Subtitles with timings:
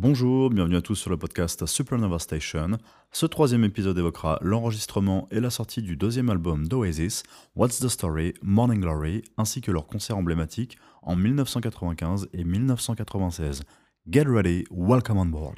[0.00, 2.78] Bonjour, bienvenue à tous sur le podcast Supernova Station.
[3.10, 7.24] Ce troisième épisode évoquera l'enregistrement et la sortie du deuxième album d'Oasis,
[7.56, 13.64] What's the Story, Morning Glory, ainsi que leur concert emblématique en 1995 et 1996.
[14.08, 15.56] Get ready, welcome on board.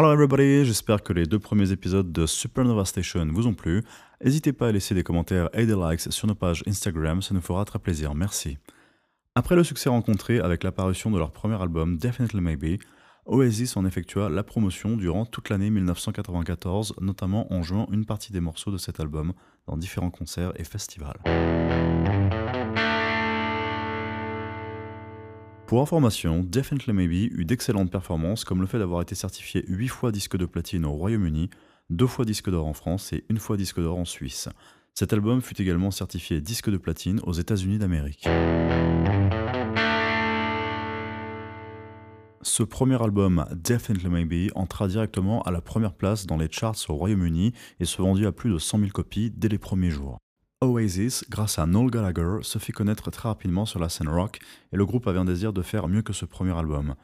[0.00, 3.84] Hello everybody, j'espère que les deux premiers épisodes de Supernova Station vous ont plu.
[4.24, 7.42] N'hésitez pas à laisser des commentaires et des likes sur nos pages Instagram, ça nous
[7.42, 8.56] fera très plaisir, merci.
[9.34, 12.80] Après le succès rencontré avec l'apparition de leur premier album Definitely Maybe,
[13.26, 18.40] Oasis en effectua la promotion durant toute l'année 1994, notamment en jouant une partie des
[18.40, 19.34] morceaux de cet album
[19.66, 21.18] dans différents concerts et festivals.
[25.70, 30.10] Pour information, Definitely Maybe eut d'excellentes performances comme le fait d'avoir été certifié 8 fois
[30.10, 31.48] disque de platine au Royaume-Uni,
[31.90, 34.48] 2 fois disque d'or en France et une fois disque d'or en Suisse.
[34.94, 38.26] Cet album fut également certifié disque de platine aux États-Unis d'Amérique.
[42.42, 46.94] Ce premier album, Definitely Maybe, entra directement à la première place dans les charts au
[46.94, 50.18] Royaume-Uni et se vendit à plus de 100 000 copies dès les premiers jours.
[50.62, 54.40] Oasis, grâce à Noel Gallagher, se fit connaître très rapidement sur la scène rock
[54.74, 56.96] et le groupe avait un désir de faire mieux que ce premier album.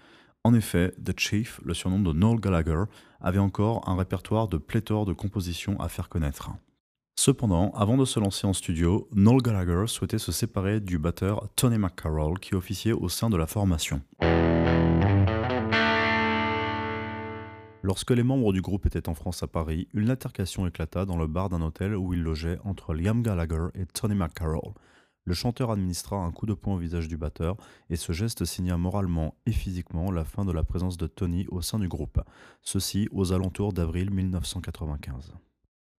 [0.44, 2.84] En effet, The Chief, le surnom de Noel Gallagher,
[3.18, 6.50] avait encore un répertoire de pléthore de compositions à faire connaître.
[7.18, 11.78] Cependant, avant de se lancer en studio, Noel Gallagher souhaitait se séparer du batteur Tony
[11.78, 14.02] McCarroll qui officiait au sein de la formation.
[17.86, 21.28] Lorsque les membres du groupe étaient en France à Paris, une altercation éclata dans le
[21.28, 24.74] bar d'un hôtel où ils logeaient entre Liam Gallagher et Tony McCarroll.
[25.24, 27.56] Le chanteur administra un coup de poing au visage du batteur
[27.88, 31.62] et ce geste signa moralement et physiquement la fin de la présence de Tony au
[31.62, 32.20] sein du groupe,
[32.60, 35.34] ceci aux alentours d'avril 1995.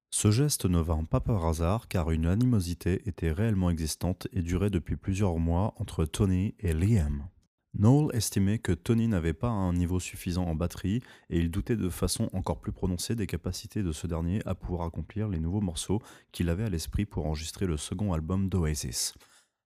[0.10, 4.72] Ce geste ne vint pas par hasard car une animosité était réellement existante et durait
[4.72, 7.30] depuis plusieurs mois entre Tony et Liam.
[7.74, 11.90] Noel estimait que Tony n'avait pas un niveau suffisant en batterie et il doutait de
[11.90, 16.02] façon encore plus prononcée des capacités de ce dernier à pouvoir accomplir les nouveaux morceaux
[16.32, 19.14] qu'il avait à l'esprit pour enregistrer le second album d'Oasis.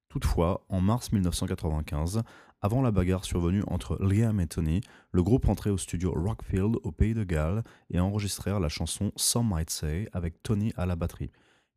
[0.09, 2.21] Toutefois, en mars 1995,
[2.61, 4.81] avant la bagarre survenue entre Liam et Tony,
[5.13, 9.49] le groupe entrait au studio Rockfield au pays de Galles et enregistrèrent la chanson Some
[9.49, 11.31] Might Say avec Tony à la batterie.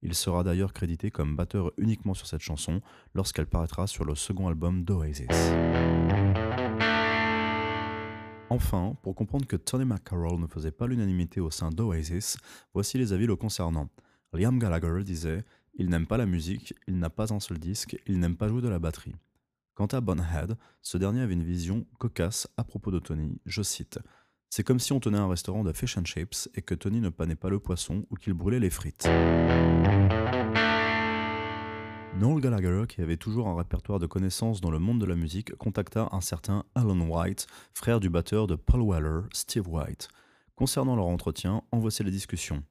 [0.05, 2.83] Il sera d'ailleurs crédité comme batteur uniquement sur cette chanson
[3.15, 5.27] lorsqu'elle paraîtra sur le second album d'Oasis.
[8.51, 12.37] Enfin, pour comprendre que Tony McCarroll ne faisait pas l'unanimité au sein d'Oasis,
[12.75, 13.89] voici les avis le concernant.
[14.35, 15.43] Liam Gallagher disait
[15.75, 18.61] Il n'aime pas la musique, il n'a pas un seul disque, il n'aime pas jouer
[18.61, 19.15] de la batterie.
[19.75, 23.99] Quant à Bonhead, ce dernier avait une vision cocasse à propos de Tony, je cite
[24.57, 27.09] C'est comme si on tenait un restaurant de fish and chips et que Tony ne
[27.09, 29.09] panait pas le poisson ou qu'il brûlait les frites.
[32.21, 35.57] Noel Gallagher, qui avait toujours un répertoire de connaissances dans le monde de la musique,
[35.57, 40.07] contacta un certain Alan White, frère du batteur de Paul Weller, Steve White.
[40.55, 42.63] Concernant leur entretien, en voici la discussion.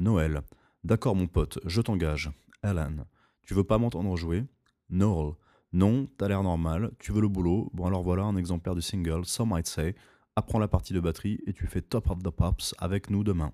[0.00, 0.42] Noël.
[0.82, 2.32] D'accord mon pote, je t'engage.
[2.64, 3.06] Alan.
[3.42, 4.44] Tu veux pas m'entendre jouer?
[4.90, 5.34] Noel.
[5.72, 9.24] Non, t'as l'air normal, tu veux le boulot, bon alors voilà un exemplaire du single
[9.24, 9.94] Some Might Say,
[10.38, 13.52] apprends la partie de batterie et tu fais Top of the Pops avec nous demain.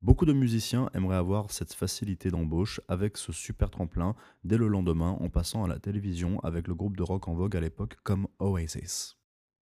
[0.00, 5.18] Beaucoup de musiciens aimeraient avoir cette facilité d'embauche avec ce super tremplin dès le lendemain
[5.20, 8.26] en passant à la télévision avec le groupe de rock en vogue à l'époque comme
[8.38, 9.18] Oasis.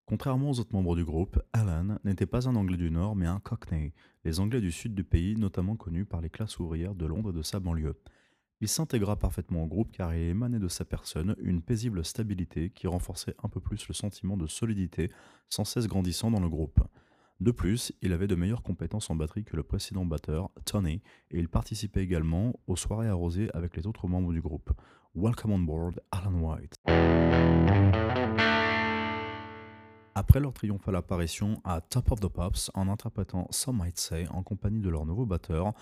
[0.06, 3.40] Contrairement aux autres membres du groupe, Alan n'était pas un Anglais du Nord mais un
[3.40, 3.92] Cockney,
[4.24, 7.36] les Anglais du sud du pays notamment connus par les classes ouvrières de Londres et
[7.36, 7.96] de sa banlieue.
[8.62, 12.86] Il s'intégra parfaitement au groupe car il émanait de sa personne une paisible stabilité qui
[12.86, 15.10] renforçait un peu plus le sentiment de solidité
[15.48, 16.78] sans cesse grandissant dans le groupe.
[17.40, 21.40] De plus, il avait de meilleures compétences en batterie que le précédent batteur, Tony, et
[21.40, 24.70] il participait également aux soirées arrosées avec les autres membres du groupe.
[25.16, 26.76] Welcome on board, Alan White.
[30.14, 34.44] Après leur triomphale apparition à Top of the Pops en interprétant Some Might Say en
[34.44, 35.72] compagnie de leur nouveau batteur,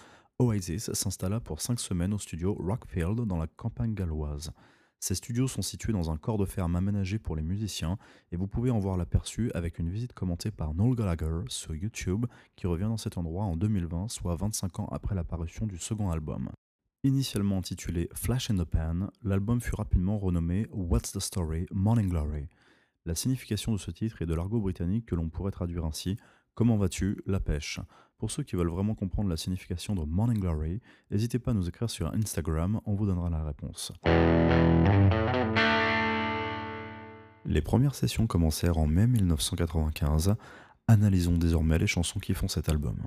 [0.41, 4.53] Oasis s'installa pour 5 semaines au studio Rockfield dans la campagne galloise.
[4.99, 7.99] Ces studios sont situés dans un corps de ferme aménagé pour les musiciens
[8.33, 12.25] et vous pouvez en voir l'aperçu avec une visite commentée par Noel Gallagher sur YouTube
[12.57, 16.49] qui revient dans cet endroit en 2020, soit 25 ans après l'apparition du second album.
[17.05, 22.49] Initialement intitulé Flash in the Pan, l'album fut rapidement renommé What's the Story Morning Glory.
[23.05, 26.17] La signification de ce titre est de l'argot britannique que l'on pourrait traduire ainsi
[26.55, 27.81] Comment vas-tu La pêche.
[28.21, 31.67] Pour ceux qui veulent vraiment comprendre la signification de Morning Glory, n'hésitez pas à nous
[31.71, 33.95] écrire sur Instagram, on vous donnera la réponse.
[37.47, 40.35] Les premières sessions commencèrent en mai 1995.
[40.87, 42.99] Analysons désormais les chansons qui font cet album.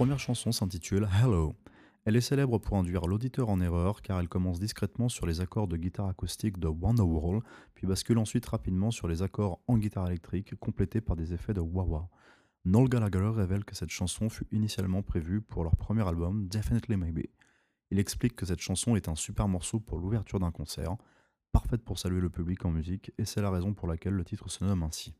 [0.00, 1.54] Première chanson s'intitule Hello.
[2.06, 5.68] Elle est célèbre pour induire l'auditeur en erreur car elle commence discrètement sur les accords
[5.68, 7.42] de guitare acoustique de Wonderwall,
[7.74, 11.60] puis bascule ensuite rapidement sur les accords en guitare électrique complétés par des effets de
[11.60, 12.08] wah-wah.
[12.64, 17.26] Noel Gallagher révèle que cette chanson fut initialement prévue pour leur premier album Definitely Maybe.
[17.90, 20.96] Il explique que cette chanson est un super morceau pour l'ouverture d'un concert,
[21.52, 24.48] parfaite pour saluer le public en musique, et c'est la raison pour laquelle le titre
[24.48, 25.14] se nomme ainsi.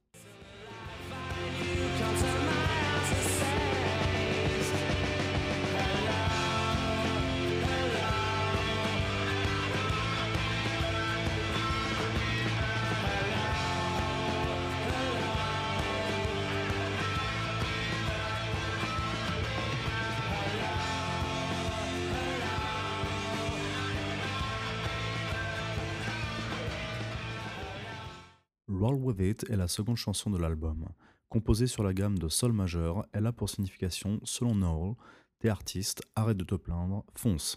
[28.80, 30.86] Roll With It est la seconde chanson de l'album.
[31.28, 34.94] Composée sur la gamme de Sol majeur, elle a pour signification, selon Noel,
[35.38, 37.56] T'es artiste, arrête de te plaindre, fonce.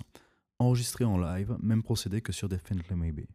[0.60, 3.26] Enregistrée en live, même procédé que sur Definitely Maybe.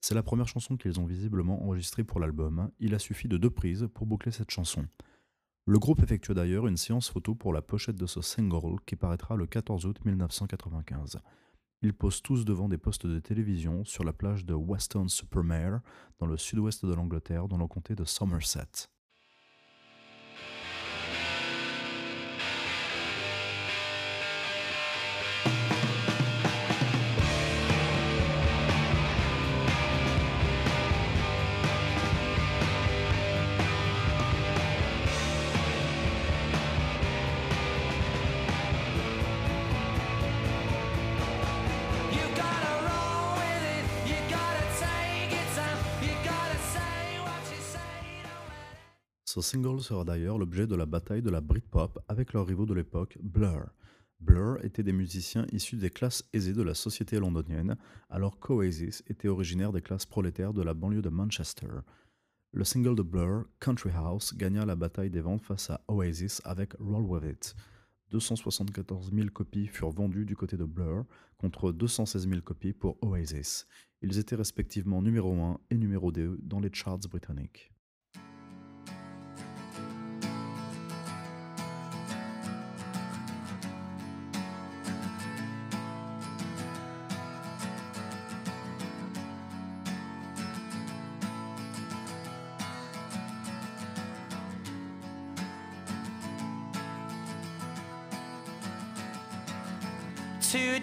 [0.00, 3.50] C'est la première chanson qu'ils ont visiblement enregistrée pour l'album, il a suffi de deux
[3.50, 4.86] prises pour boucler cette chanson.
[5.66, 9.34] Le groupe effectue d'ailleurs une séance photo pour la pochette de ce single qui paraîtra
[9.34, 11.18] le 14 août 1995.
[11.84, 15.80] Ils posent tous devant des postes de télévision sur la plage de Weston-super-Mare,
[16.20, 18.88] dans le sud-ouest de l'Angleterre, dans le comté de Somerset.
[49.34, 52.74] Ce single sera d'ailleurs l'objet de la bataille de la Britpop avec leurs rivaux de
[52.74, 53.64] l'époque, Blur.
[54.20, 57.78] Blur étaient des musiciens issus des classes aisées de la société londonienne,
[58.10, 61.68] alors qu'Oasis était originaire des classes prolétaires de la banlieue de Manchester.
[62.52, 66.74] Le single de Blur, Country House, gagna la bataille des ventes face à Oasis avec
[66.78, 67.56] Roll With It.
[68.10, 71.06] 274 000 copies furent vendues du côté de Blur
[71.38, 73.66] contre 216 000 copies pour Oasis.
[74.02, 77.71] Ils étaient respectivement numéro 1 et numéro 2 dans les charts britanniques.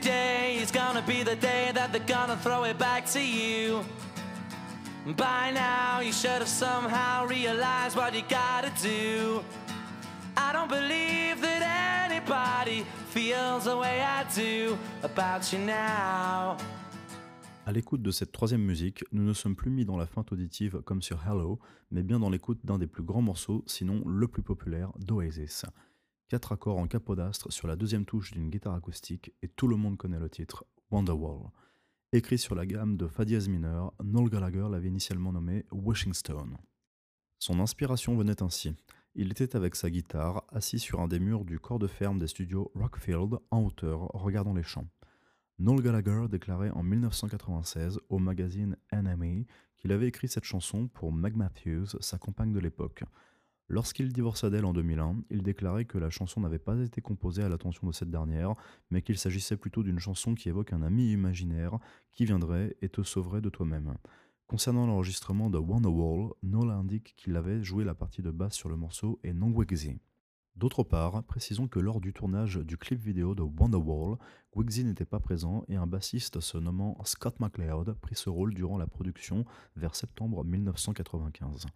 [0.02, 0.66] Day.
[5.06, 9.42] By now, you should have somehow realized what you gotta do.
[10.38, 16.58] I don't believe that anybody feels the way I do about you now.
[17.72, 21.02] L'écoute de cette troisième musique, nous ne sommes plus mis dans la feinte auditive comme
[21.02, 21.60] sur Hello,
[21.92, 25.66] mais bien dans l'écoute d'un des plus grands morceaux, sinon le plus populaire, d'Oasis.
[26.30, 29.98] Quatre accords en capodastre sur la deuxième touche d'une guitare acoustique et tout le monde
[29.98, 31.50] connaît le titre Wonderwall.
[32.14, 36.56] Écrit sur la gamme de Fa dièse mineur, Noel Gallagher l'avait initialement nommé Washing Stone.
[37.40, 38.76] Son inspiration venait ainsi.
[39.16, 42.28] Il était avec sa guitare, assis sur un des murs du corps de ferme des
[42.28, 44.88] studios Rockfield, en hauteur, regardant les champs.
[45.58, 49.46] Noel Gallagher déclarait en 1996 au magazine NME
[49.80, 53.04] qu'il avait écrit cette chanson pour Meg Matthews, sa compagne de l'époque.
[53.72, 57.50] Lorsqu'il divorça d'elle en 2001, il déclarait que la chanson n'avait pas été composée à
[57.50, 58.56] l'attention de cette dernière,
[58.90, 61.78] mais qu'il s'agissait plutôt d'une chanson qui évoque un ami imaginaire
[62.12, 63.94] qui viendrait et te sauverait de toi-même.
[64.48, 68.76] Concernant l'enregistrement de Wonderwall, Noel indique qu'il avait joué la partie de basse sur le
[68.76, 70.00] morceau et non Wigsy.
[70.56, 74.18] D'autre part, précisons que lors du tournage du clip vidéo de Wonderwall,
[74.56, 78.80] Wigsy n'était pas présent et un bassiste se nommant Scott McLeod prit ce rôle durant
[78.80, 79.46] la production
[79.76, 81.68] vers septembre 1995.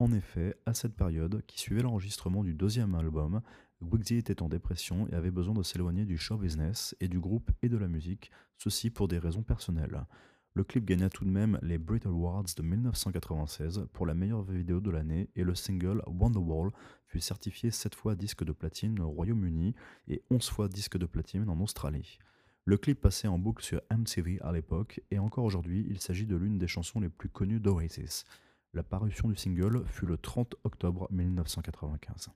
[0.00, 3.42] En effet, à cette période, qui suivait l'enregistrement du deuxième album,
[3.82, 7.50] Wigsy était en dépression et avait besoin de s'éloigner du show business et du groupe
[7.60, 10.06] et de la musique, ceci pour des raisons personnelles.
[10.54, 14.80] Le clip gagna tout de même les Brit Awards de 1996 pour la meilleure vidéo
[14.80, 16.70] de l'année et le single Wonderwall
[17.06, 19.74] fut certifié 7 fois disque de platine au Royaume-Uni
[20.08, 22.18] et 11 fois disque de platine en Australie.
[22.64, 26.36] Le clip passait en boucle sur MTV à l'époque et encore aujourd'hui il s'agit de
[26.36, 28.24] l'une des chansons les plus connues d'Oasis.
[28.72, 32.30] La parution du single fut le 30 octobre 1995.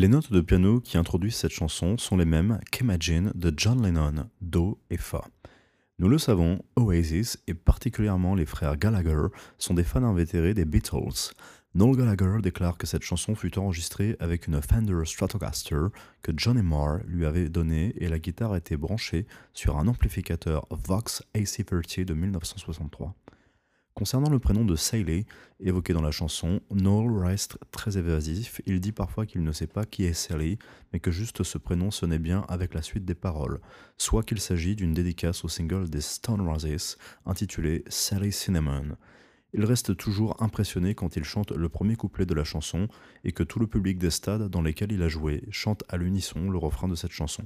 [0.00, 4.30] Les notes de piano qui introduisent cette chanson sont les mêmes qu'Imagine de John Lennon,
[4.40, 5.22] Do et Fa.
[5.98, 9.26] Nous le savons, Oasis et particulièrement les frères Gallagher
[9.58, 11.34] sont des fans invétérés des Beatles.
[11.74, 15.88] Noel Gallagher déclare que cette chanson fut enregistrée avec une Fender Stratocaster
[16.22, 21.22] que Johnny Marr lui avait donnée et la guitare était branchée sur un amplificateur Vox
[21.34, 23.14] AC30 de 1963.
[23.94, 25.26] Concernant le prénom de Saley,
[25.58, 28.62] évoqué dans la chanson, Noel reste très évasif.
[28.64, 30.58] Il dit parfois qu'il ne sait pas qui est Sally,
[30.92, 33.60] mais que juste ce prénom sonnait bien avec la suite des paroles,
[33.98, 38.96] soit qu'il s'agit d'une dédicace au single des Stone Roses intitulé Sally Cinnamon.
[39.52, 42.86] Il reste toujours impressionné quand il chante le premier couplet de la chanson
[43.24, 46.48] et que tout le public des stades dans lesquels il a joué chante à l'unisson
[46.48, 47.44] le refrain de cette chanson.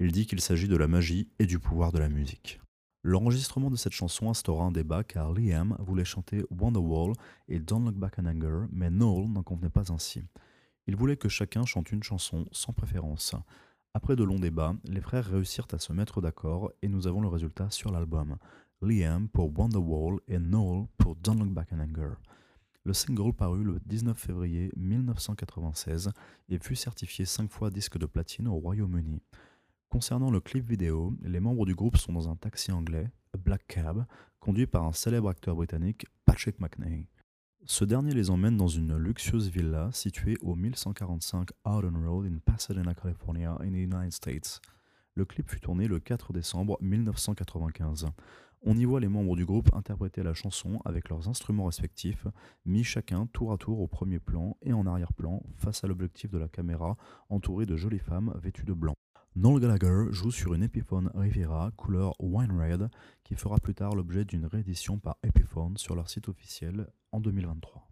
[0.00, 2.60] Il dit qu'il s'agit de la magie et du pouvoir de la musique.
[3.06, 7.12] L'enregistrement de cette chanson instaura un débat car Liam voulait chanter Wonderwall
[7.48, 10.22] et Don't Look Back in Anger, mais Noel n'en convenait pas ainsi.
[10.86, 13.34] Il voulait que chacun chante une chanson sans préférence.
[13.92, 17.28] Après de longs débats, les frères réussirent à se mettre d'accord et nous avons le
[17.28, 18.38] résultat sur l'album.
[18.80, 22.14] Liam pour Wonderwall et Noel pour Don't Look Back in Anger.
[22.84, 26.10] Le single parut le 19 février 1996
[26.48, 29.20] et fut certifié 5 fois disque de platine au Royaume-Uni.
[29.94, 34.06] Concernant le clip vidéo, les membres du groupe sont dans un taxi anglais, Black Cab,
[34.40, 37.06] conduit par un célèbre acteur britannique, Patrick McNay.
[37.64, 42.92] Ce dernier les emmène dans une luxueuse villa située au 1145 Arden Road in Pasadena,
[42.92, 44.60] California, in the United States.
[45.14, 48.08] Le clip fut tourné le 4 décembre 1995.
[48.62, 52.26] On y voit les membres du groupe interpréter la chanson avec leurs instruments respectifs,
[52.66, 56.38] mis chacun tour à tour au premier plan et en arrière-plan face à l'objectif de
[56.38, 56.96] la caméra,
[57.28, 58.96] entourés de jolies femmes vêtues de blanc.
[59.36, 62.88] Noel Gallagher joue sur une Epiphone Riviera couleur wine red
[63.24, 67.88] qui fera plus tard l'objet d'une réédition par Epiphone sur leur site officiel en 2023.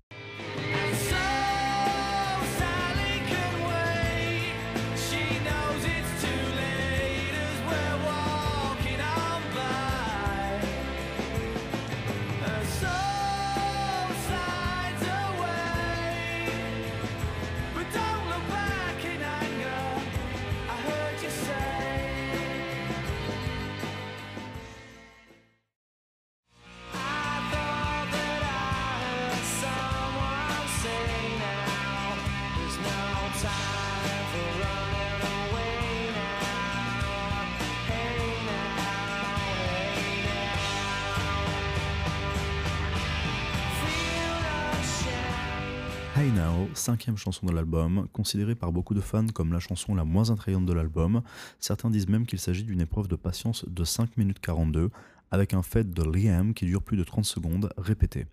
[46.75, 50.67] Cinquième chanson de l'album, considérée par beaucoup de fans comme la chanson la moins attrayante
[50.67, 51.23] de l'album,
[51.59, 54.91] certains disent même qu'il s'agit d'une épreuve de patience de 5 minutes 42,
[55.31, 58.26] avec un fait de Liam qui dure plus de 30 secondes, répété.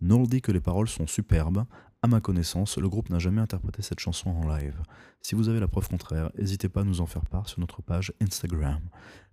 [0.00, 1.64] Noel dit que les paroles sont superbes,
[2.02, 4.80] à ma connaissance, le groupe n'a jamais interprété cette chanson en live.
[5.22, 7.82] Si vous avez la preuve contraire, n'hésitez pas à nous en faire part sur notre
[7.82, 8.80] page Instagram.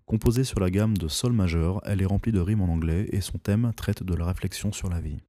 [0.05, 3.21] Composée sur la gamme de Sol majeur, elle est remplie de rimes en anglais et
[3.21, 5.19] son thème traite de la réflexion sur la vie.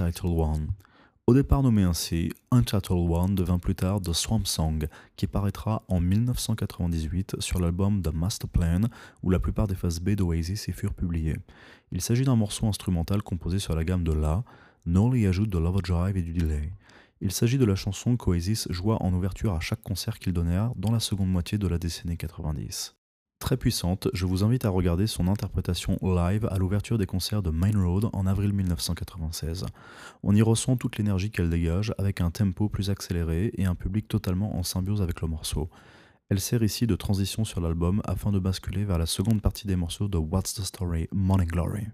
[0.00, 0.68] Untitled One.
[1.28, 6.00] Au départ nommé ainsi, Untitled One devint plus tard The Swamp Song, qui paraîtra en
[6.00, 8.80] 1998 sur l'album The Master Plan,
[9.22, 11.36] où la plupart des phases B d'Oasis y furent publiées.
[11.92, 14.42] Il s'agit d'un morceau instrumental composé sur la gamme de La,
[14.84, 16.72] Noel y ajoute de l'overdrive et du delay.
[17.20, 20.90] Il s'agit de la chanson qu'Oasis joua en ouverture à chaque concert qu'ils donnèrent dans
[20.90, 22.96] la seconde moitié de la décennie 90
[23.38, 27.50] très puissante, je vous invite à regarder son interprétation live à l'ouverture des concerts de
[27.50, 29.66] Main Road en avril 1996.
[30.22, 34.08] On y ressent toute l'énergie qu'elle dégage avec un tempo plus accéléré et un public
[34.08, 35.68] totalement en symbiose avec le morceau.
[36.30, 39.76] Elle sert ici de transition sur l'album afin de basculer vers la seconde partie des
[39.76, 41.86] morceaux de What's the Story Morning Glory.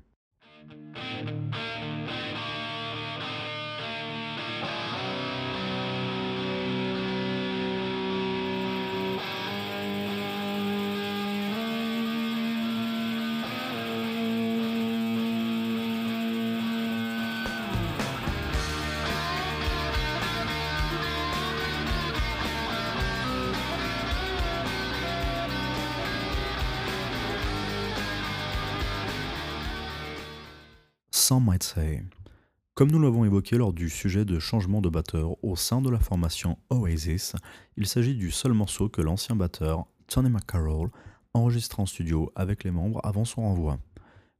[32.75, 36.01] Comme nous l'avons évoqué lors du sujet de changement de batteur au sein de la
[36.01, 37.37] formation Oasis,
[37.77, 40.91] il s'agit du seul morceau que l'ancien batteur Tony McCarroll
[41.33, 43.79] enregistre en studio avec les membres avant son renvoi.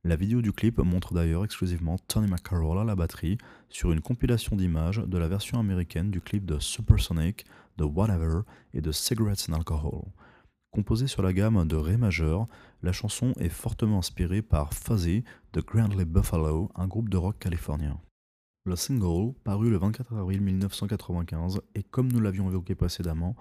[0.03, 4.57] La vidéo du clip montre d'ailleurs exclusivement Tony McCarroll à la batterie sur une compilation
[4.57, 7.45] d'images de la version américaine du clip de Supersonic,
[7.79, 8.41] de Whatever
[8.75, 10.07] et de Cigarettes and Alcohol.
[10.73, 12.47] Composée sur la gamme de Ré majeur,
[12.85, 18.01] la chanson est fortement inspirée par Fuzzy de Grandly Buffalo, un groupe de rock californien.
[18.65, 23.35] Le single, paru le 24 avril 1995, et comme nous l'avions évoqué précédemment,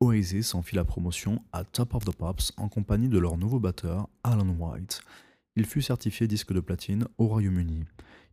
[0.00, 3.60] Oasis en fit la promotion à Top of the Pops en compagnie de leur nouveau
[3.60, 5.00] batteur, Alan White.
[5.56, 7.84] Il fut certifié disque de platine au Royaume-Uni.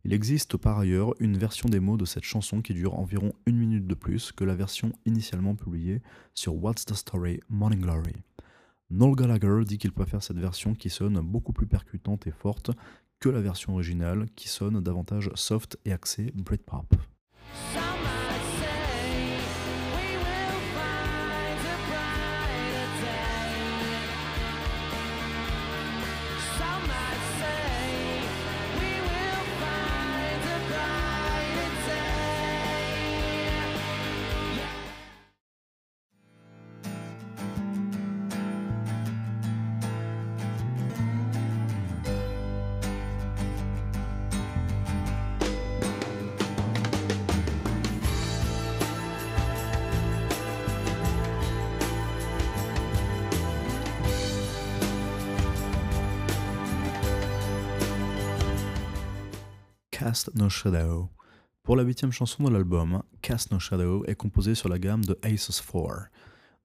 [0.03, 3.87] Il existe par ailleurs une version démo de cette chanson qui dure environ une minute
[3.87, 6.01] de plus que la version initialement publiée
[6.33, 8.15] sur What's the Story Morning Glory.
[8.91, 12.71] Noel Gallagher dit qu'il préfère cette version qui sonne beaucoup plus percutante et forte
[13.21, 16.93] que la version originale qui sonne davantage soft et axée Britpop.
[60.03, 61.11] Cast No Shadow.
[61.61, 65.15] Pour la huitième chanson de l'album, Cast No Shadow est composée sur la gamme de
[65.21, 66.09] Aces 4.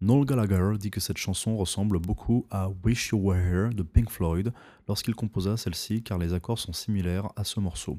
[0.01, 4.09] Noel Gallagher dit que cette chanson ressemble beaucoup à Wish You Were Here de Pink
[4.09, 4.55] Floyd
[4.89, 7.99] lorsqu'il composa celle-ci car les accords sont similaires à ce morceau.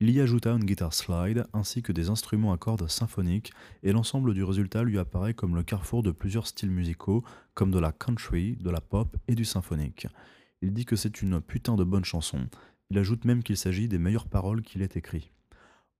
[0.00, 4.34] Il y ajouta une guitare slide ainsi que des instruments à cordes symphoniques et l'ensemble
[4.34, 8.56] du résultat lui apparaît comme le carrefour de plusieurs styles musicaux comme de la country,
[8.56, 10.08] de la pop et du symphonique.
[10.60, 12.48] Il dit que c'est une putain de bonne chanson
[12.90, 15.30] il ajoute même qu'il s'agit des meilleures paroles qu'il ait écrites.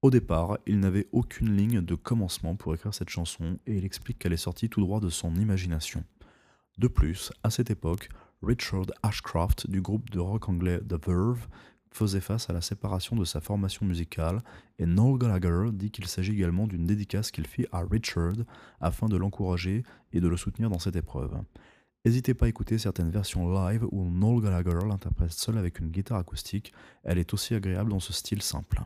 [0.01, 4.19] Au départ, il n'avait aucune ligne de commencement pour écrire cette chanson et il explique
[4.19, 6.05] qu'elle est sortie tout droit de son imagination.
[6.79, 8.09] De plus, à cette époque,
[8.43, 11.49] Richard Ashcroft du groupe de rock anglais The Verve
[11.91, 14.41] faisait face à la séparation de sa formation musicale
[14.79, 18.37] et Noel Gallagher dit qu'il s'agit également d'une dédicace qu'il fit à Richard
[18.81, 21.41] afin de l'encourager et de le soutenir dans cette épreuve.
[22.09, 26.17] N'hésitez pas à écouter certaines versions live où Noel Gallagher l'interprète seul avec une guitare
[26.17, 26.73] acoustique,
[27.05, 28.81] elle est aussi agréable dans ce style simple.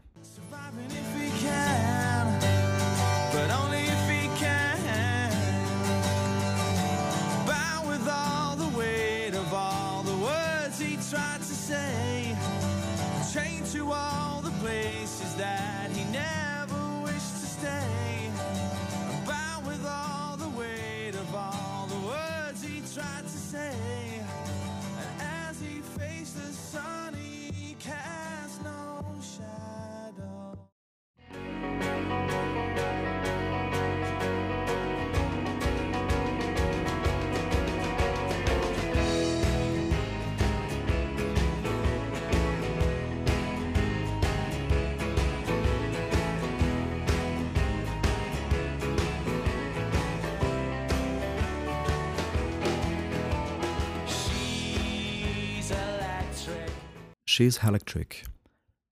[57.43, 58.25] She's Electric.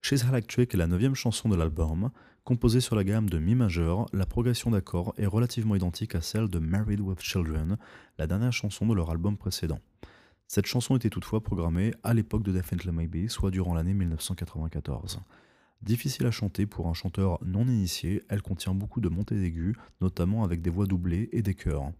[0.02, 2.10] She's Electric est la neuvième chanson de l'album.
[2.42, 6.48] Composée sur la gamme de Mi majeur, la progression d'accords est relativement identique à celle
[6.48, 7.78] de Married with Children,
[8.18, 9.78] la dernière chanson de leur album précédent.
[10.48, 15.20] Cette chanson était toutefois programmée à l'époque de Definitely Maybe, soit durant l'année 1994.
[15.82, 20.42] Difficile à chanter pour un chanteur non initié, elle contient beaucoup de montées d'aigus, notamment
[20.42, 21.92] avec des voix doublées et des chœurs.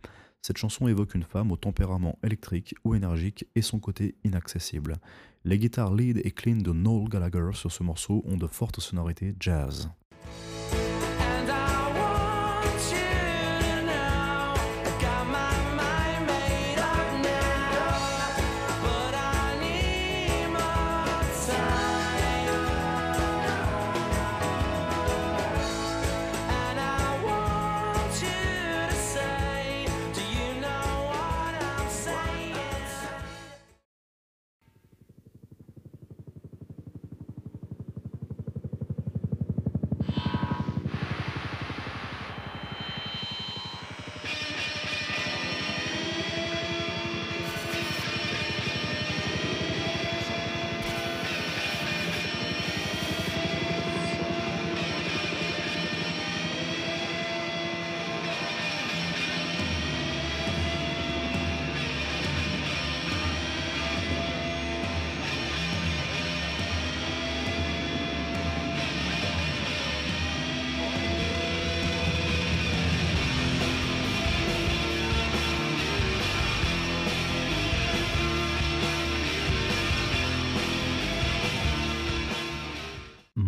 [0.42, 4.96] Cette chanson évoque une femme au tempérament électrique ou énergique et son côté inaccessible.
[5.44, 9.34] Les guitares lead et clean de Noel Gallagher sur ce morceau ont de fortes sonorités
[9.38, 9.90] jazz.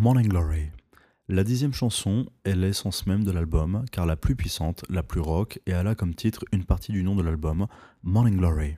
[0.03, 0.73] Morning Glory.
[1.29, 5.61] La dixième chanson est l'essence même de l'album, car la plus puissante, la plus rock,
[5.65, 7.69] et elle a comme titre une partie du nom de l'album,
[8.03, 8.75] Morning Glory.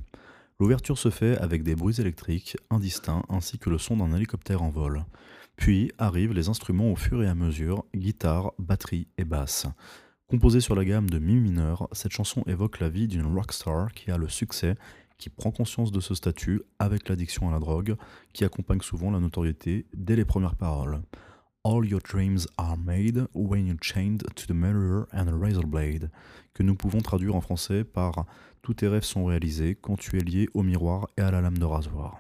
[0.61, 4.69] L'ouverture se fait avec des bruits électriques indistincts ainsi que le son d'un hélicoptère en
[4.69, 5.03] vol.
[5.57, 9.67] Puis arrivent les instruments au fur et à mesure, guitare, batterie et basse.
[10.27, 14.11] Composée sur la gamme de mi mineur, cette chanson évoque la vie d'une rockstar qui
[14.11, 14.75] a le succès
[15.19, 17.97] qui prend conscience de ce statut avec l'addiction à la drogue,
[18.33, 21.01] qui accompagne souvent la notoriété dès les premières paroles.
[21.65, 26.11] All your dreams are made when you're chained to the mirror and a razor blade,
[26.53, 28.27] que nous pouvons traduire en français par
[28.65, 31.59] Tous tes rêves sont réalisés quand tu es lié au miroir et à la lame
[31.59, 32.19] de rasoir.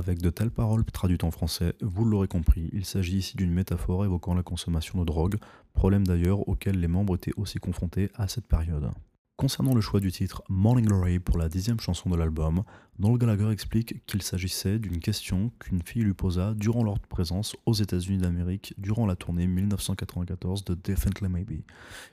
[0.00, 4.06] Avec de telles paroles traduites en français, vous l'aurez compris, il s'agit ici d'une métaphore
[4.06, 5.36] évoquant la consommation de drogue,
[5.74, 8.90] problème d'ailleurs auquel les membres étaient aussi confrontés à cette période.
[9.36, 12.62] Concernant le choix du titre Morning Glory pour la dixième chanson de l'album,
[12.98, 17.74] Noel Gallagher explique qu'il s'agissait d'une question qu'une fille lui posa durant leur présence aux
[17.74, 21.60] États-Unis d'Amérique durant la tournée 1994 de Definitely Maybe.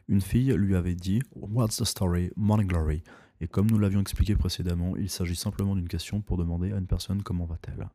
[0.09, 3.01] Une fille lui avait dit What's the story, Morning Glory
[3.41, 6.87] et comme nous l'avions expliqué précédemment, il s'agit simplement d'une question pour demander à une
[6.87, 7.87] personne comment va-t-elle.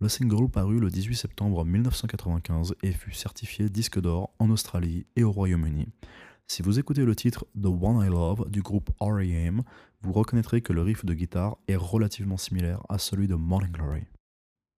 [0.00, 5.24] Le single parut le 18 septembre 1995 et fut certifié disque d'or en Australie et
[5.24, 5.88] au Royaume-Uni.
[6.46, 9.62] Si vous écoutez le titre The One I Love du groupe R.A.M.,
[10.02, 14.04] vous reconnaîtrez que le riff de guitare est relativement similaire à celui de Morning Glory.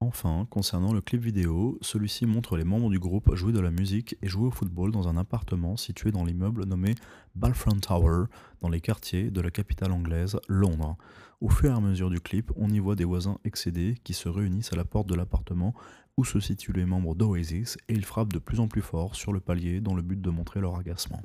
[0.01, 4.17] Enfin, concernant le clip vidéo, celui-ci montre les membres du groupe jouer de la musique
[4.23, 6.95] et jouer au football dans un appartement situé dans l'immeuble nommé
[7.35, 8.27] Balfront Tower,
[8.61, 10.97] dans les quartiers de la capitale anglaise, Londres.
[11.41, 14.29] Au fur et à mesure du clip, on y voit des voisins excédés qui se
[14.29, 15.75] réunissent à la porte de l'appartement
[16.17, 19.33] où se situent les membres d'Oasis et ils frappent de plus en plus fort sur
[19.33, 21.23] le palier dans le but de montrer leur agacement.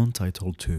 [0.00, 0.78] Untitled 2.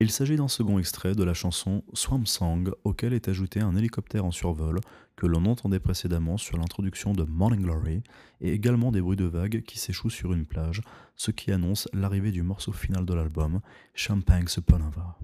[0.00, 4.26] Il s'agit d'un second extrait de la chanson Swamp Song auquel est ajouté un hélicoptère
[4.26, 4.78] en survol
[5.16, 8.02] que l'on entendait précédemment sur l'introduction de Morning Glory
[8.42, 10.82] et également des bruits de vagues qui s'échouent sur une plage,
[11.14, 13.62] ce qui annonce l'arrivée du morceau final de l'album,
[13.94, 15.18] Champagne Supernova.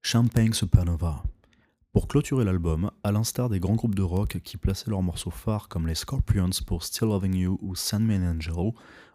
[0.00, 1.24] Champagne Supernova.
[1.92, 5.68] Pour clôturer l'album, à l'instar des grands groupes de rock qui plaçaient leurs morceaux phares
[5.68, 8.72] comme les Scorpions pour Still Loving You ou Sandman Angel,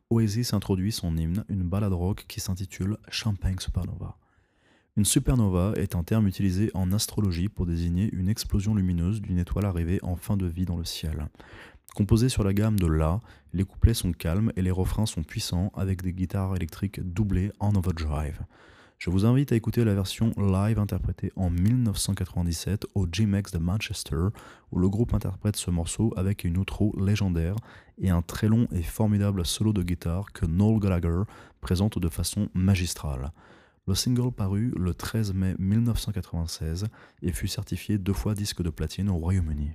[0.10, 4.18] Oasis introduit son hymne, une ballade rock qui s'intitule Champagne Supernova.
[4.98, 9.66] Une supernova est un terme utilisé en astrologie pour désigner une explosion lumineuse d'une étoile
[9.66, 11.30] arrivée en fin de vie dans le ciel.
[11.96, 13.22] Composé sur la gamme de La,
[13.54, 17.74] les couplets sont calmes et les refrains sont puissants avec des guitares électriques doublées en
[17.76, 18.42] overdrive.
[19.00, 24.28] Je vous invite à écouter la version live interprétée en 1997 au G-Max de Manchester,
[24.74, 27.56] où le groupe interprète ce morceau avec une outro légendaire
[27.98, 31.22] et un très long et formidable solo de guitare que Noel Gallagher
[31.62, 33.32] présente de façon magistrale.
[33.88, 36.88] Le single parut le 13 mai 1996
[37.22, 39.72] et fut certifié deux fois disque de platine au Royaume-Uni.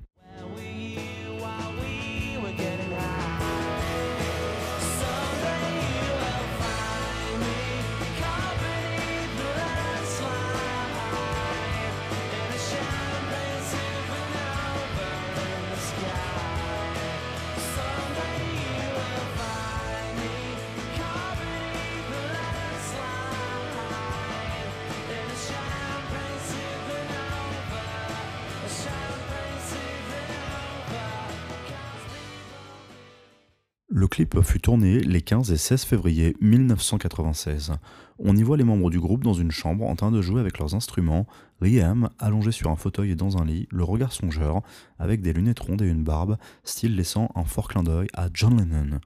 [34.55, 37.73] Fut tourné les 15 et 16 février 1996.
[38.21, 40.61] On y voit les membres du groupe dans une chambre en train de jouer avec
[40.61, 41.27] leurs instruments,
[41.61, 44.63] Liam allongé sur un fauteuil et dans un lit, le regard songeur,
[45.01, 48.57] avec des lunettes rondes et une barbe, style laissant un fort clin d'œil à John
[48.57, 49.01] Lennon.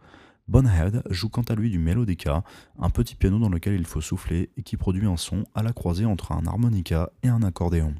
[0.49, 2.45] Bonhead joue quant à lui du melodica,
[2.79, 5.73] un petit piano dans lequel il faut souffler et qui produit un son à la
[5.73, 7.95] croisée entre un harmonica et un accordéon.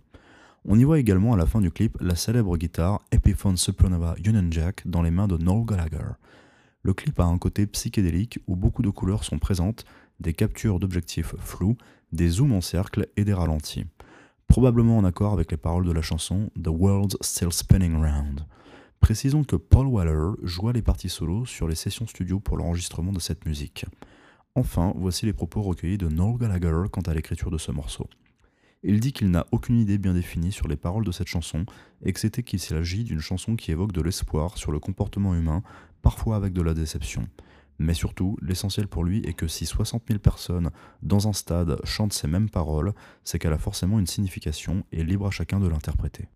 [0.67, 4.49] On y voit également à la fin du clip la célèbre guitare Epiphone Supernova Union
[4.51, 6.13] Jack dans les mains de Noel Gallagher.
[6.83, 9.85] Le clip a un côté psychédélique où beaucoup de couleurs sont présentes,
[10.21, 11.77] des captures d'objectifs flous,
[12.13, 13.85] des zooms en cercle et des ralentis.
[14.47, 18.47] Probablement en accord avec les paroles de la chanson The World's Still Spinning Round.
[19.01, 23.21] Précisons que Paul Waller joua les parties solos sur les sessions studio pour l'enregistrement de
[23.21, 23.85] cette musique.
[24.55, 28.09] Enfin, voici les propos recueillis de Noel Gallagher quant à l'écriture de ce morceau.
[28.83, 31.67] Il dit qu'il n'a aucune idée bien définie sur les paroles de cette chanson
[32.03, 35.63] et que c'était qu'il s'agit d'une chanson qui évoque de l'espoir sur le comportement humain,
[36.03, 37.29] parfois avec de la déception.
[37.79, 40.71] Mais surtout, l'essentiel pour lui est que si 60 000 personnes
[41.03, 45.29] dans un stade chantent ces mêmes paroles, c'est qu'elle a forcément une signification et libre
[45.29, 46.29] à chacun de l'interpréter.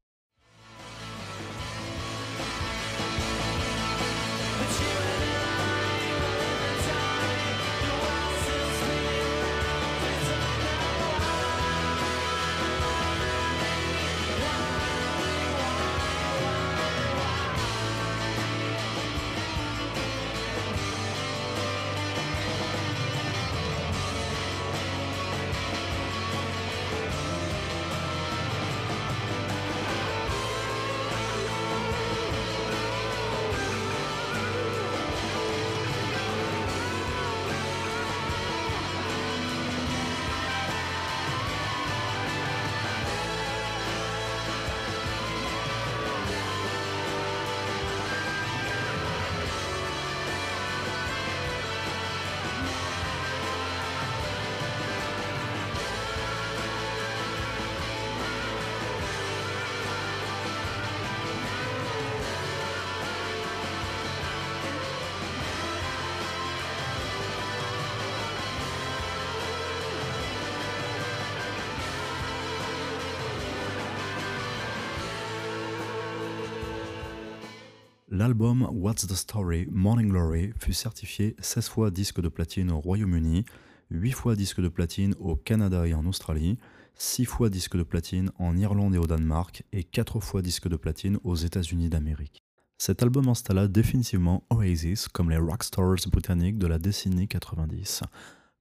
[78.23, 83.45] L'album What's the Story Morning Glory fut certifié 16 fois disque de platine au Royaume-Uni,
[83.91, 86.57] 8 fois disque de platine au Canada et en Australie,
[86.95, 90.77] 6 fois disque de platine en Irlande et au Danemark et 4 fois disque de
[90.77, 92.45] platine aux États-Unis d'Amérique.
[92.79, 98.05] Cet album installa définitivement Oasis comme les rockstars britanniques de la décennie 90.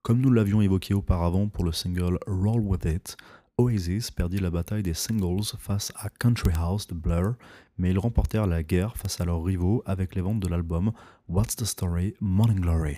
[0.01, 3.15] Comme nous l'avions évoqué auparavant pour le single Roll With It,
[3.57, 7.35] Oasis perdit la bataille des singles face à Country House de Blur,
[7.77, 10.91] mais ils remportèrent la guerre face à leurs rivaux avec les ventes de l'album
[11.29, 12.97] What's the Story Morning Glory.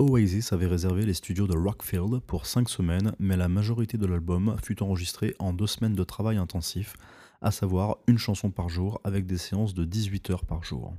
[0.00, 4.56] Oasis avait réservé les studios de Rockfield pour 5 semaines, mais la majorité de l'album
[4.62, 6.94] fut enregistrée en 2 semaines de travail intensif,
[7.40, 10.94] à savoir une chanson par jour avec des séances de 18 heures par jour.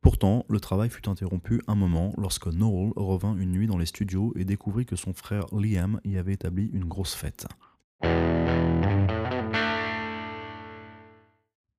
[0.00, 4.32] Pourtant, le travail fut interrompu un moment lorsque Noel revint une nuit dans les studios
[4.34, 7.46] et découvrit que son frère Liam y avait établi une grosse fête.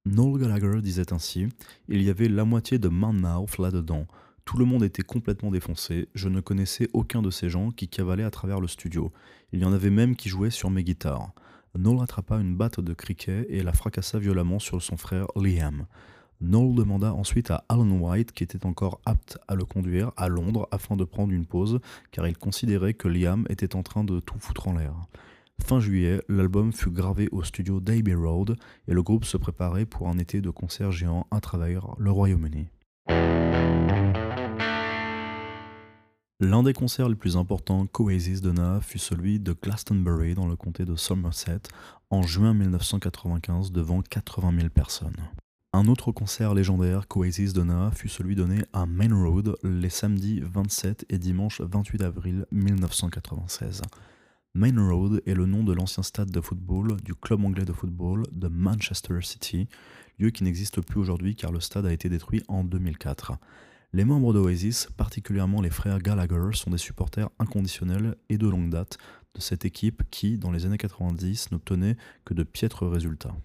[0.05, 1.47] Noel Gallagher disait ainsi
[1.88, 4.05] Il y avait la moitié de Monmouth là-dedans.
[4.45, 6.09] Tout le monde était complètement défoncé.
[6.13, 9.12] Je ne connaissais aucun de ces gens qui cavalaient à travers le studio.
[9.53, 11.31] Il y en avait même qui jouaient sur mes guitares.
[11.75, 15.88] Noel attrapa une batte de cricket et la fracassa violemment sur son frère Liam.
[16.41, 20.67] Noel demanda ensuite à Alan White, qui était encore apte à le conduire, à Londres
[20.71, 21.79] afin de prendre une pause,
[22.12, 24.93] car il considérait que Liam était en train de tout foutre en l'air.
[25.61, 30.09] Fin juillet, l'album fut gravé au studio d'Abbey Road et le groupe se préparait pour
[30.09, 32.67] un été de concerts géants à travers le Royaume-Uni.
[36.39, 40.83] L'un des concerts les plus importants qu'Oasis donna fut celui de Glastonbury dans le comté
[40.83, 41.61] de Somerset
[42.09, 45.15] en juin 1995 devant 80 000 personnes.
[45.71, 51.05] Un autre concert légendaire qu'Oasis donna fut celui donné à Main Road les samedis 27
[51.09, 53.81] et dimanche 28 avril 1996.
[54.55, 58.23] Main Road est le nom de l'ancien stade de football du club anglais de football
[58.31, 59.67] de Manchester City,
[60.19, 63.33] lieu qui n'existe plus aujourd'hui car le stade a été détruit en 2004.
[63.93, 68.99] Les membres d'Oasis, particulièrement les frères Gallagher, sont des supporters inconditionnels et de longue date
[69.33, 73.35] de cette équipe qui, dans les années 90, n'obtenait que de piètres résultats.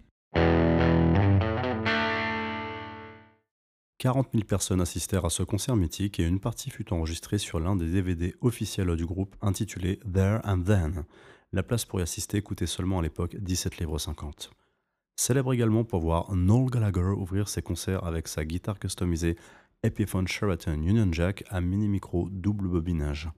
[3.99, 7.75] 40 000 personnes assistèrent à ce concert mythique et une partie fut enregistrée sur l'un
[7.75, 11.05] des DVD officiels du groupe intitulé There and Then.
[11.53, 14.53] La place pour y assister coûtait seulement à l'époque 17 livres 50.
[15.17, 19.37] Célèbre également pour voir Noel Gallagher ouvrir ses concerts avec sa guitare customisée
[19.83, 23.29] Epiphone Sheraton Union Jack à mini-micro double bobinage.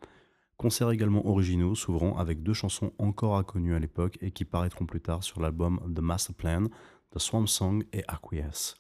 [0.59, 5.01] Concerts également originaux s'ouvrant avec deux chansons encore inconnues à l'époque et qui paraîtront plus
[5.01, 6.67] tard sur l'album The Master Plan,
[7.15, 8.77] The Swamp Song et Acquiesce.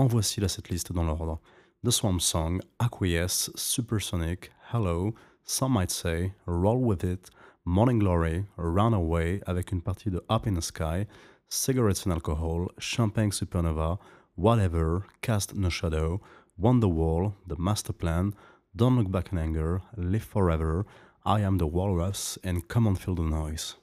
[0.00, 1.40] En voici la setlist dans l'ordre.
[1.84, 7.28] The Swamp Song, Acquiesce, Supersonic, Hello, Some Might Say, Roll With It,
[7.66, 11.06] Morning Glory, Runaway avec une partie de Up in the Sky,
[11.50, 13.98] Cigarettes and Alcohol, Champagne Supernova,
[14.36, 16.22] Whatever, Cast No Shadow,
[16.58, 18.32] Wonderwall, The Master Plan,
[18.74, 20.86] Don't Look Back in Anger, Live Forever,
[21.26, 23.76] I Am the Walrus and Come on Feel the Noise.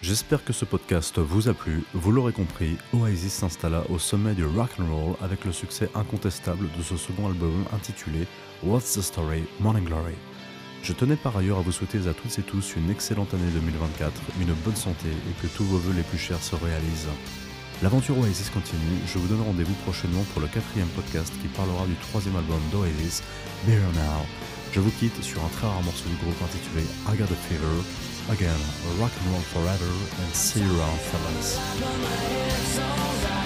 [0.00, 1.82] J'espère que ce podcast vous a plu.
[1.92, 6.68] Vous l'aurez compris, Oasis s'installa au sommet du rock and roll avec le succès incontestable
[6.78, 8.28] de ce second album intitulé
[8.62, 10.14] What's the Story Morning Glory.
[10.84, 14.12] Je tenais par ailleurs à vous souhaiter à toutes et tous une excellente année 2024,
[14.40, 17.08] une bonne santé et que tous vos vœux les plus chers se réalisent.
[17.82, 21.94] L'aventure Oasis continue, je vous donne rendez-vous prochainement pour le quatrième podcast qui parlera du
[21.96, 23.24] troisième album d'Oasis,
[23.66, 24.24] Better Now.
[24.72, 28.17] Je vous quitte sur un très rare morceau du groupe intitulé I Got a Fever.
[28.30, 28.60] Again,
[28.98, 29.90] rock and roll forever
[30.22, 33.37] and see you around fellas.